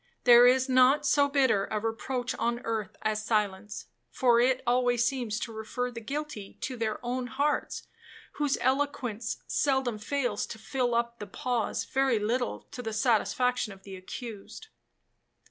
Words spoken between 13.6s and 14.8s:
of the accused.